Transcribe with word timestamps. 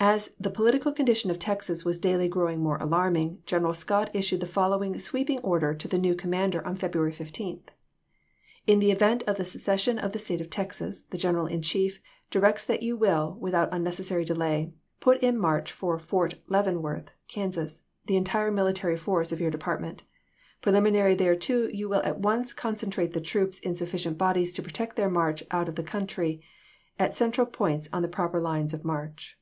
As 0.00 0.28
the 0.38 0.48
political 0.48 0.92
condition 0.92 1.28
of 1.28 1.40
Texas 1.40 1.84
was 1.84 1.98
daily 1.98 2.28
grow 2.28 2.48
ing 2.52 2.60
more 2.62 2.76
alarming. 2.78 3.42
General 3.46 3.74
Scott 3.74 4.10
issued 4.14 4.38
the 4.38 4.46
fol 4.46 4.70
lowing 4.70 4.96
sweeping 5.00 5.40
order 5.40 5.74
to 5.74 5.88
the 5.88 5.98
new 5.98 6.14
commander 6.14 6.64
on 6.64 6.76
February 6.76 7.10
15:" 7.10 7.64
In 8.68 8.78
the 8.78 8.92
event 8.92 9.24
of 9.26 9.38
the 9.38 9.44
secession 9.44 9.98
of 9.98 10.12
the 10.12 10.20
State 10.20 10.40
of 10.40 10.50
Texas, 10.50 11.02
the 11.02 11.18
General 11.18 11.46
in 11.46 11.62
Chief 11.62 12.00
directs 12.30 12.64
that 12.64 12.84
you 12.84 12.96
will, 12.96 13.36
without 13.40 13.74
unnecessary 13.74 14.24
delay, 14.24 14.72
put 15.00 15.20
in 15.20 15.36
march 15.36 15.72
for 15.72 15.98
Fort 15.98 16.36
Leavenworth 16.46 17.10
[Kansas] 17.26 17.82
the 18.06 18.16
entire 18.16 18.52
military 18.52 18.96
force 18.96 19.32
of 19.32 19.40
your 19.40 19.50
department. 19.50 20.04
Preliminary 20.62 21.16
thereto 21.16 21.66
you 21.72 21.88
will 21.88 22.02
at 22.04 22.20
once 22.20 22.52
concentrate 22.52 23.14
the 23.14 23.20
troops 23.20 23.58
in 23.58 23.74
sufficient 23.74 24.16
bodies 24.16 24.52
to 24.54 24.62
protect 24.62 24.94
their 24.94 25.10
march 25.10 25.42
out 25.50 25.68
of 25.68 25.74
the 25.74 25.82
country, 25.82 26.40
at 27.00 27.16
central 27.16 27.48
points 27.48 27.88
on 27.92 28.02
the 28.02 28.08
proper 28.08 28.40
lines 28.40 28.72
of 28.72 28.84
march." 28.84 29.34